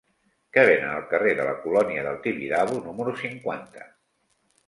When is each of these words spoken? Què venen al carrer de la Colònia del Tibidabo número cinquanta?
Què 0.55 0.61
venen 0.67 0.93
al 0.93 1.03
carrer 1.11 1.33
de 1.39 1.43
la 1.49 1.51
Colònia 1.65 2.05
del 2.07 2.17
Tibidabo 2.23 2.79
número 2.87 3.13
cinquanta? 3.27 3.87